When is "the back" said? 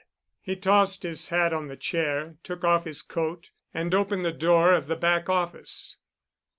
4.87-5.29